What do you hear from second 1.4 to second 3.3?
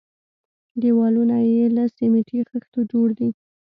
يې له سميټي خښتو جوړ دي.